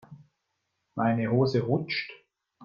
[0.95, 2.11] Meine Hose rutscht.